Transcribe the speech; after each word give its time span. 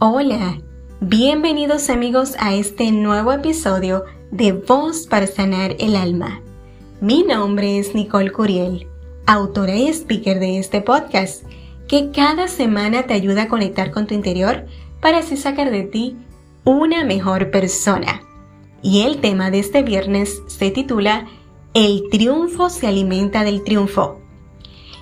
Hola, 0.00 0.60
bienvenidos 1.00 1.90
amigos 1.90 2.36
a 2.38 2.54
este 2.54 2.92
nuevo 2.92 3.32
episodio 3.32 4.04
de 4.30 4.52
Voz 4.52 5.08
para 5.08 5.26
Sanar 5.26 5.74
el 5.80 5.96
Alma. 5.96 6.40
Mi 7.00 7.24
nombre 7.24 7.80
es 7.80 7.96
Nicole 7.96 8.30
Curiel, 8.30 8.86
autora 9.26 9.74
y 9.74 9.88
speaker 9.88 10.38
de 10.38 10.60
este 10.60 10.82
podcast, 10.82 11.42
que 11.88 12.12
cada 12.12 12.46
semana 12.46 13.08
te 13.08 13.14
ayuda 13.14 13.42
a 13.42 13.48
conectar 13.48 13.90
con 13.90 14.06
tu 14.06 14.14
interior 14.14 14.66
para 15.00 15.18
así 15.18 15.36
sacar 15.36 15.72
de 15.72 15.82
ti 15.82 16.16
una 16.62 17.04
mejor 17.04 17.50
persona. 17.50 18.22
Y 18.82 19.00
el 19.00 19.20
tema 19.20 19.50
de 19.50 19.58
este 19.58 19.82
viernes 19.82 20.42
se 20.46 20.70
titula 20.70 21.26
El 21.74 22.04
triunfo 22.08 22.70
se 22.70 22.86
alimenta 22.86 23.42
del 23.42 23.64
triunfo. 23.64 24.20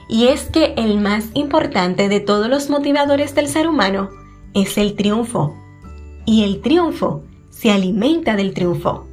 Y 0.08 0.28
es 0.28 0.44
que 0.44 0.72
el 0.78 0.98
más 1.00 1.26
importante 1.34 2.08
de 2.08 2.20
todos 2.20 2.48
los 2.48 2.70
motivadores 2.70 3.34
del 3.34 3.48
ser 3.48 3.68
humano 3.68 4.08
es 4.56 4.78
el 4.78 4.94
triunfo. 4.94 5.54
Y 6.24 6.42
el 6.42 6.62
triunfo 6.62 7.22
se 7.50 7.70
alimenta 7.70 8.36
del 8.36 8.54
triunfo. 8.54 9.06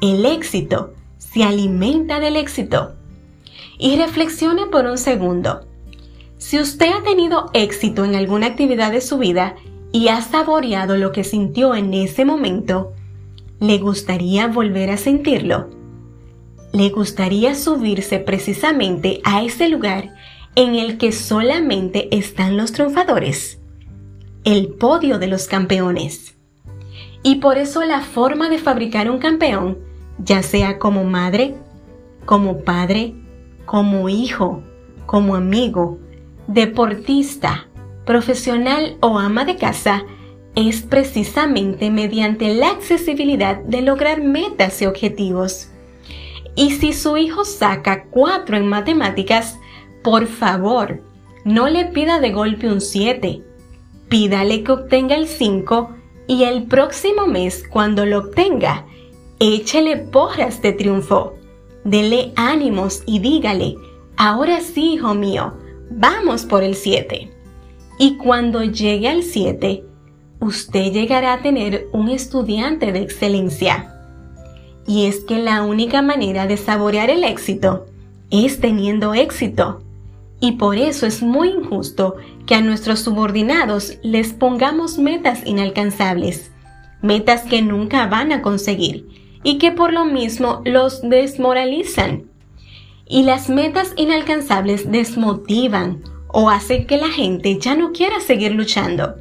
El 0.00 0.24
éxito 0.24 0.94
se 1.18 1.42
alimenta 1.42 2.20
del 2.20 2.36
éxito. 2.36 2.94
Y 3.78 3.96
reflexione 3.96 4.66
por 4.66 4.86
un 4.86 4.96
segundo. 4.96 5.66
Si 6.38 6.58
usted 6.60 6.86
ha 6.92 7.02
tenido 7.02 7.50
éxito 7.52 8.04
en 8.04 8.14
alguna 8.14 8.46
actividad 8.46 8.92
de 8.92 9.00
su 9.00 9.18
vida 9.18 9.56
y 9.90 10.08
ha 10.08 10.22
saboreado 10.22 10.96
lo 10.96 11.10
que 11.10 11.24
sintió 11.24 11.74
en 11.74 11.92
ese 11.92 12.24
momento, 12.24 12.92
¿le 13.58 13.78
gustaría 13.78 14.46
volver 14.46 14.90
a 14.90 14.96
sentirlo? 14.96 15.68
¿Le 16.72 16.90
gustaría 16.90 17.56
subirse 17.56 18.20
precisamente 18.20 19.20
a 19.24 19.42
ese 19.42 19.68
lugar 19.68 20.14
en 20.54 20.76
el 20.76 20.96
que 20.96 21.10
solamente 21.10 22.14
están 22.16 22.56
los 22.56 22.70
triunfadores? 22.72 23.58
El 24.46 24.68
podio 24.68 25.18
de 25.18 25.26
los 25.26 25.48
campeones. 25.48 26.36
Y 27.24 27.40
por 27.40 27.58
eso 27.58 27.82
la 27.82 28.02
forma 28.02 28.48
de 28.48 28.58
fabricar 28.58 29.10
un 29.10 29.18
campeón, 29.18 29.78
ya 30.18 30.40
sea 30.44 30.78
como 30.78 31.02
madre, 31.02 31.56
como 32.26 32.60
padre, 32.60 33.16
como 33.64 34.08
hijo, 34.08 34.62
como 35.04 35.34
amigo, 35.34 35.98
deportista, 36.46 37.66
profesional 38.04 38.96
o 39.00 39.18
ama 39.18 39.44
de 39.44 39.56
casa, 39.56 40.04
es 40.54 40.82
precisamente 40.82 41.90
mediante 41.90 42.54
la 42.54 42.70
accesibilidad 42.70 43.56
de 43.64 43.82
lograr 43.82 44.22
metas 44.22 44.80
y 44.80 44.86
objetivos. 44.86 45.72
Y 46.54 46.70
si 46.70 46.92
su 46.92 47.16
hijo 47.16 47.44
saca 47.44 48.04
4 48.10 48.58
en 48.58 48.68
matemáticas, 48.68 49.58
por 50.04 50.28
favor, 50.28 51.02
no 51.44 51.68
le 51.68 51.86
pida 51.86 52.20
de 52.20 52.30
golpe 52.30 52.70
un 52.70 52.80
7. 52.80 53.42
Pídale 54.08 54.62
que 54.62 54.72
obtenga 54.72 55.16
el 55.16 55.26
5 55.26 55.90
y 56.28 56.44
el 56.44 56.64
próximo 56.64 57.26
mes, 57.26 57.66
cuando 57.68 58.06
lo 58.06 58.18
obtenga, 58.18 58.86
échele 59.40 59.96
porras 59.96 60.62
de 60.62 60.72
triunfo. 60.72 61.34
Dele 61.84 62.32
ánimos 62.36 63.02
y 63.06 63.18
dígale, 63.18 63.76
ahora 64.16 64.60
sí, 64.60 64.94
hijo 64.94 65.14
mío, 65.14 65.54
vamos 65.90 66.44
por 66.44 66.62
el 66.62 66.74
7. 66.74 67.30
Y 67.98 68.16
cuando 68.16 68.62
llegue 68.62 69.08
al 69.08 69.22
7, 69.22 69.84
usted 70.40 70.92
llegará 70.92 71.34
a 71.34 71.42
tener 71.42 71.88
un 71.92 72.08
estudiante 72.08 72.92
de 72.92 73.00
excelencia. 73.00 73.92
Y 74.86 75.06
es 75.06 75.20
que 75.20 75.38
la 75.38 75.62
única 75.62 76.02
manera 76.02 76.46
de 76.46 76.56
saborear 76.56 77.10
el 77.10 77.24
éxito 77.24 77.86
es 78.30 78.60
teniendo 78.60 79.14
éxito. 79.14 79.82
Y 80.40 80.52
por 80.52 80.76
eso 80.76 81.06
es 81.06 81.22
muy 81.22 81.48
injusto 81.48 82.16
que 82.46 82.54
a 82.54 82.60
nuestros 82.60 83.00
subordinados 83.00 83.98
les 84.02 84.32
pongamos 84.32 84.98
metas 84.98 85.40
inalcanzables, 85.46 86.52
metas 87.02 87.42
que 87.42 87.62
nunca 87.62 88.06
van 88.06 88.32
a 88.32 88.42
conseguir 88.42 89.08
y 89.42 89.58
que 89.58 89.72
por 89.72 89.92
lo 89.92 90.04
mismo 90.04 90.62
los 90.64 91.02
desmoralizan. 91.02 92.24
Y 93.08 93.22
las 93.22 93.48
metas 93.48 93.92
inalcanzables 93.96 94.90
desmotivan 94.90 96.02
o 96.28 96.50
hacen 96.50 96.86
que 96.86 96.98
la 96.98 97.08
gente 97.08 97.58
ya 97.58 97.76
no 97.76 97.92
quiera 97.92 98.20
seguir 98.20 98.52
luchando. 98.52 99.14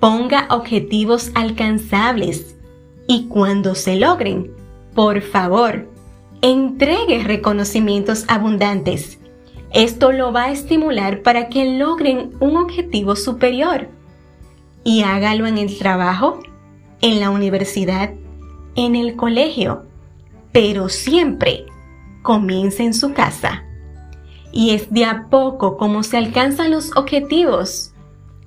Ponga 0.00 0.48
objetivos 0.50 1.30
alcanzables 1.34 2.56
y 3.06 3.28
cuando 3.28 3.74
se 3.74 3.96
logren, 3.96 4.50
por 4.94 5.20
favor, 5.20 5.88
entregue 6.40 7.22
reconocimientos 7.22 8.24
abundantes. 8.28 9.18
Esto 9.72 10.12
lo 10.12 10.32
va 10.32 10.44
a 10.44 10.52
estimular 10.52 11.22
para 11.22 11.48
que 11.48 11.78
logren 11.78 12.32
un 12.40 12.56
objetivo 12.56 13.16
superior. 13.16 13.88
Y 14.84 15.02
hágalo 15.02 15.46
en 15.46 15.56
el 15.56 15.78
trabajo, 15.78 16.40
en 17.00 17.20
la 17.20 17.30
universidad, 17.30 18.10
en 18.74 18.96
el 18.96 19.16
colegio, 19.16 19.84
pero 20.52 20.88
siempre 20.88 21.64
comience 22.22 22.82
en 22.84 22.92
su 22.92 23.14
casa. 23.14 23.64
Y 24.52 24.70
es 24.70 24.92
de 24.92 25.06
a 25.06 25.28
poco 25.30 25.78
como 25.78 26.02
se 26.02 26.18
alcanzan 26.18 26.70
los 26.70 26.94
objetivos 26.96 27.92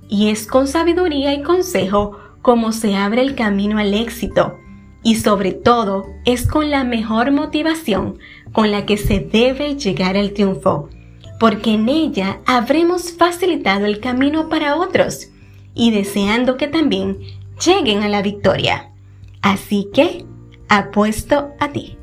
y 0.08 0.30
es 0.30 0.46
con 0.46 0.68
sabiduría 0.68 1.34
y 1.34 1.42
consejo 1.42 2.20
como 2.44 2.72
se 2.72 2.96
abre 2.96 3.22
el 3.22 3.34
camino 3.34 3.80
al 3.80 3.94
éxito. 3.96 4.60
Y 5.02 5.16
sobre 5.16 5.52
todo 5.52 6.06
es 6.26 6.48
con 6.48 6.70
la 6.70 6.84
mejor 6.84 7.32
motivación 7.32 8.20
con 8.52 8.72
la 8.72 8.86
que 8.86 8.98
se 8.98 9.20
debe 9.20 9.76
llegar 9.76 10.16
al 10.16 10.34
triunfo, 10.34 10.90
porque 11.40 11.74
en 11.74 11.90
ella 11.90 12.40
habremos 12.46 13.12
facilitado 13.12 13.86
el 13.86 14.00
camino 14.00 14.50
para 14.50 14.76
otros 14.76 15.30
y 15.74 15.92
deseando 15.92 16.58
que 16.58 16.68
también 16.68 17.18
lleguen 17.64 18.04
a 18.04 18.10
la 18.10 18.22
victoria. 18.22 18.92
Así 19.42 19.90
que, 19.94 20.26
apuesto 20.70 21.52
a 21.60 21.72
ti. 21.72 21.98